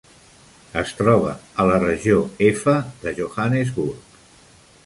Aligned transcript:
Es 0.81 0.93
troba 1.01 1.33
a 1.63 1.67
la 1.71 1.77
regió 1.83 2.17
F 2.49 2.75
de 3.05 3.15
Johannesburg. 3.21 4.21